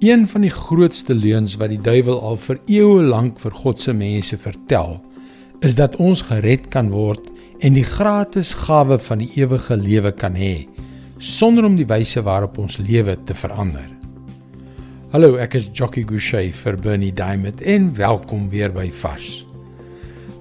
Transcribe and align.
Een 0.00 0.26
van 0.28 0.40
die 0.40 0.50
grootste 0.50 1.14
leuns 1.14 1.54
wat 1.56 1.70
die 1.72 1.80
duiwel 1.80 2.18
al 2.20 2.36
vir 2.36 2.58
eeue 2.68 3.02
lank 3.02 3.38
vir 3.40 3.54
God 3.56 3.80
se 3.80 3.94
mense 3.96 4.36
vertel, 4.36 4.98
is 5.64 5.72
dat 5.78 5.96
ons 5.96 6.20
gered 6.28 6.66
kan 6.68 6.90
word 6.92 7.30
en 7.64 7.72
die 7.72 7.84
gratis 7.84 8.50
gawe 8.66 8.98
van 9.00 9.22
die 9.24 9.30
ewige 9.40 9.76
lewe 9.80 10.12
kan 10.12 10.36
hê 10.36 10.66
sonder 11.16 11.64
om 11.64 11.78
die 11.80 11.88
wyse 11.88 12.20
waarop 12.20 12.58
ons 12.60 12.76
lewe 12.76 13.16
te 13.24 13.32
verander. 13.32 13.88
Hallo, 15.14 15.38
ek 15.40 15.56
is 15.56 15.70
Jockey 15.72 16.04
Gouchee 16.04 16.52
vir 16.52 16.76
Bernie 16.76 17.12
Diamond 17.16 17.64
en 17.64 17.88
welkom 17.96 18.50
weer 18.52 18.68
by 18.68 18.90
Vars. 18.92 19.46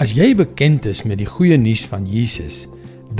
As 0.00 0.16
jy 0.16 0.32
bekend 0.32 0.88
is 0.88 1.04
met 1.04 1.20
die 1.20 1.28
goeie 1.28 1.60
nuus 1.60 1.84
van 1.92 2.08
Jesus, 2.08 2.64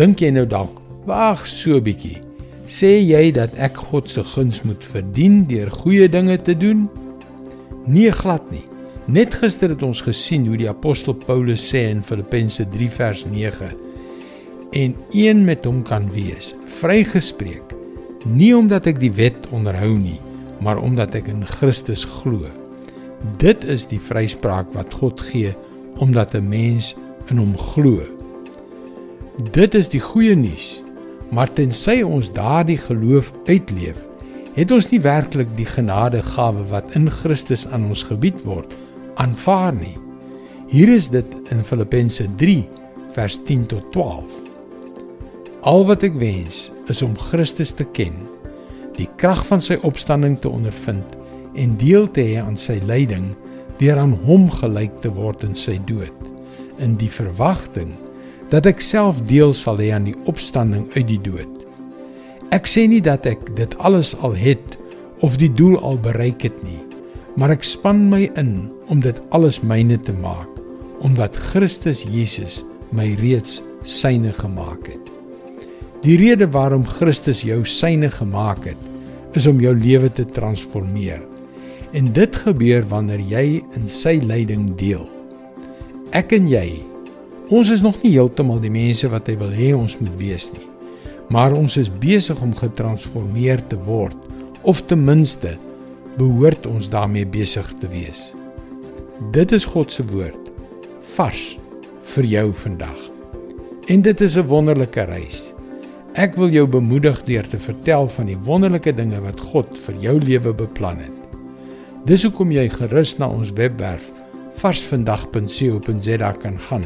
dink 0.00 0.24
jy 0.24 0.32
nou 0.32 0.48
dalk, 0.48 0.80
wag 1.04 1.44
so 1.44 1.76
'n 1.76 1.84
bietjie. 1.84 2.22
Sê 2.66 3.00
jy 3.02 3.32
dat 3.34 3.56
ek 3.58 3.80
God 3.90 4.10
se 4.10 4.22
guns 4.34 4.62
moet 4.62 4.84
verdien 4.84 5.42
deur 5.50 5.70
goeie 5.82 6.08
dinge 6.08 6.36
te 6.38 6.54
doen? 6.54 6.86
Nee, 7.86 8.10
glad 8.14 8.44
nie. 8.52 8.64
Net 9.10 9.34
gister 9.34 9.72
het 9.74 9.82
ons 9.82 10.00
gesien 10.06 10.46
hoe 10.46 10.56
die 10.60 10.68
apostel 10.70 11.16
Paulus 11.18 11.64
sê 11.66 11.88
in 11.90 12.04
Filippense 12.06 12.68
3 12.70 12.90
vers 12.90 13.24
9 13.26 13.72
en 14.72 14.94
een 15.12 15.44
met 15.44 15.66
hom 15.68 15.82
kan 15.84 16.06
wees, 16.14 16.54
vrygespreek, 16.78 17.74
nie 18.24 18.54
omdat 18.56 18.86
ek 18.88 19.02
die 19.02 19.12
wet 19.12 19.48
onderhou 19.52 19.90
nie, 19.98 20.16
maar 20.64 20.80
omdat 20.80 21.16
ek 21.18 21.28
in 21.28 21.42
Christus 21.44 22.06
glo. 22.08 22.48
Dit 23.42 23.66
is 23.68 23.84
die 23.90 24.00
vryspraak 24.00 24.72
wat 24.76 24.94
God 24.94 25.20
gee 25.20 25.52
omdat 26.00 26.34
'n 26.34 26.48
mens 26.48 26.94
in 27.30 27.36
hom 27.36 27.56
glo. 27.58 28.00
Dit 29.52 29.74
is 29.74 29.88
die 29.88 30.00
goeie 30.00 30.34
nuus. 30.36 30.81
Maar 31.32 31.52
tensy 31.56 32.02
ons 32.04 32.28
daardie 32.32 32.76
geloof 32.76 33.32
uitleef, 33.48 34.02
het 34.52 34.72
ons 34.74 34.88
nie 34.90 35.00
werklik 35.00 35.48
die 35.56 35.66
genadegawe 35.68 36.66
wat 36.68 36.92
in 36.98 37.08
Christus 37.10 37.64
aan 37.72 37.88
ons 37.88 38.04
gebied 38.04 38.42
word 38.44 38.74
aanvaar 39.20 39.72
nie. 39.76 39.96
Hier 40.68 40.92
is 40.92 41.08
dit 41.12 41.36
in 41.52 41.64
Filippense 41.64 42.26
3 42.40 42.58
vers 43.16 43.38
10 43.48 43.64
tot 43.72 43.88
12. 43.96 44.36
Al 45.68 45.86
wat 45.88 46.04
ek 46.04 46.16
wens 46.20 46.66
is 46.92 47.02
om 47.04 47.16
Christus 47.16 47.72
te 47.76 47.86
ken, 47.96 48.14
die 48.98 49.08
krag 49.16 49.40
van 49.48 49.64
sy 49.64 49.78
opstanding 49.88 50.36
te 50.40 50.52
ondervind 50.52 51.16
en 51.56 51.76
deel 51.80 52.10
te 52.12 52.24
hê 52.24 52.40
aan 52.42 52.58
sy 52.60 52.76
lyding 52.88 53.30
deur 53.80 54.00
aan 54.04 54.14
hom 54.26 54.50
gelyk 54.52 55.00
te 55.04 55.12
word 55.12 55.44
in 55.48 55.56
sy 55.56 55.78
dood 55.88 56.28
in 56.82 56.96
die 57.00 57.10
verwagting 57.12 57.92
dat 58.52 58.68
ek 58.68 58.82
self 58.84 59.22
deel 59.30 59.54
sal 59.56 59.80
hê 59.80 59.88
aan 59.96 60.04
die 60.10 60.16
opstanding 60.28 60.84
uit 60.92 61.08
die 61.08 61.20
dood. 61.24 61.62
Ek 62.52 62.68
sê 62.68 62.84
nie 62.84 63.00
dat 63.00 63.24
ek 63.28 63.54
dit 63.56 63.72
alles 63.80 64.12
al 64.20 64.36
het 64.36 64.76
of 65.24 65.38
die 65.40 65.48
doel 65.48 65.78
al 65.80 65.96
bereik 66.04 66.44
het 66.44 66.58
nie, 66.66 66.80
maar 67.40 67.54
ek 67.54 67.64
span 67.64 68.04
my 68.12 68.26
in 68.36 68.68
om 68.92 69.00
dit 69.00 69.16
alles 69.32 69.62
myne 69.64 69.96
te 70.04 70.12
maak, 70.20 70.50
omdat 71.00 71.38
Christus 71.48 72.04
Jesus 72.04 72.60
my 72.92 73.14
reeds 73.22 73.62
syne 73.88 74.34
gemaak 74.36 74.84
het. 74.90 75.08
Die 76.04 76.18
rede 76.20 76.50
waarom 76.52 76.84
Christus 76.84 77.40
jou 77.46 77.62
syne 77.64 78.10
gemaak 78.12 78.66
het, 78.68 78.88
is 79.38 79.48
om 79.48 79.62
jou 79.62 79.72
lewe 79.72 80.10
te 80.12 80.26
transformeer. 80.28 81.22
En 81.96 82.12
dit 82.12 82.36
gebeur 82.44 82.84
wanneer 82.90 83.22
jy 83.30 83.46
in 83.78 83.88
sy 83.88 84.18
lyding 84.20 84.74
deel. 84.76 85.06
Ek 86.12 86.34
en 86.36 86.48
jy 86.50 86.82
Ons 87.52 87.68
is 87.68 87.82
nog 87.84 87.98
nie 88.00 88.14
heeltemal 88.14 88.62
die 88.62 88.72
mense 88.72 89.08
wat 89.12 89.26
hy 89.28 89.34
wil 89.36 89.50
hê 89.52 89.72
ons 89.76 89.98
moet 90.00 90.12
wees 90.16 90.46
nie. 90.54 90.64
Maar 91.32 91.52
ons 91.52 91.74
is 91.76 91.90
besig 92.00 92.38
om 92.44 92.54
getransformeer 92.56 93.60
te 93.68 93.76
word 93.84 94.16
of 94.68 94.80
ten 94.88 95.02
minste 95.04 95.52
behoort 96.16 96.64
ons 96.70 96.88
daarmee 96.88 97.28
besig 97.28 97.68
te 97.82 97.90
wees. 97.92 98.30
Dit 99.36 99.52
is 99.52 99.66
God 99.68 99.92
se 99.92 100.04
woord 100.08 100.48
vars 101.12 101.42
vir 102.14 102.30
jou 102.30 102.46
vandag. 102.62 103.04
En 103.92 104.00
dit 104.00 104.20
is 104.20 104.38
'n 104.38 104.48
wonderlike 104.48 105.04
reis. 105.04 105.52
Ek 106.14 106.36
wil 106.36 106.48
jou 106.48 106.66
bemoedig 106.66 107.22
deur 107.24 107.48
te 107.48 107.58
vertel 107.58 108.08
van 108.08 108.26
die 108.26 108.38
wonderlike 108.38 108.92
dinge 108.92 109.20
wat 109.20 109.40
God 109.40 109.78
vir 109.78 109.94
jou 110.00 110.18
lewe 110.18 110.52
beplan 110.52 110.96
het. 110.96 111.20
Dis 112.06 112.22
hoekom 112.22 112.50
jy 112.50 112.68
gerus 112.68 113.18
na 113.18 113.28
ons 113.28 113.52
webwerf 113.52 114.10
varsvandag.co.za 114.50 116.32
kan 116.32 116.58
gaan 116.58 116.84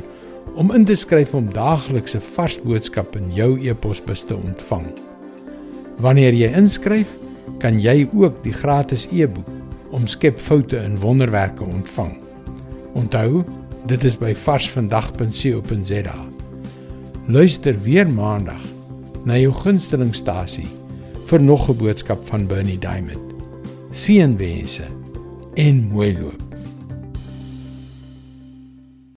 om 0.54 0.72
in 0.72 0.84
te 0.84 0.94
skryf 0.94 1.34
om 1.34 1.52
daaglikse 1.52 2.20
vars 2.20 2.60
boodskappe 2.62 3.18
in 3.18 3.32
jou 3.32 3.68
e-posbus 3.68 4.24
te 4.28 4.36
ontvang. 4.36 4.86
Wanneer 5.98 6.34
jy 6.34 6.52
inskryf, 6.56 7.08
kan 7.58 7.80
jy 7.80 8.08
ook 8.12 8.42
die 8.44 8.52
gratis 8.52 9.08
e-boek 9.12 9.48
Omskep 9.96 10.38
foute 10.42 10.76
in 10.76 10.98
wonderwerke 10.98 11.64
ontvang. 11.64 12.16
Onthou, 12.98 13.44
dit 13.86 14.04
is 14.04 14.16
by 14.18 14.34
varsvandag.co.za. 14.34 16.16
Luister 17.26 17.78
weer 17.82 18.08
maandag 18.10 18.62
na 19.26 19.38
jou 19.38 19.52
gunstelingstasie 19.54 20.68
vir 21.26 21.40
nog 21.42 21.68
'n 21.70 21.78
boodskap 21.78 22.26
van 22.26 22.46
Bernie 22.46 22.78
Diamond. 22.78 23.34
Seënwense 23.90 24.84
en 25.54 25.88
mooi 25.92 26.18
loop. 26.18 26.45